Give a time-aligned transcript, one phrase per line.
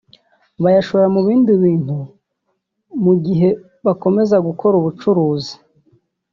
[0.63, 1.97] bayashora mu bindi bintu
[3.03, 3.49] mu gihe
[3.85, 5.55] bakomeza gukora ubucuruzi